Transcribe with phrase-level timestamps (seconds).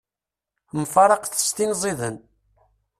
[0.79, 2.15] Mfaraqet s tin ziden.